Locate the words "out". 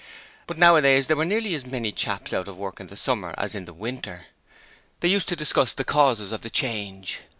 2.33-2.47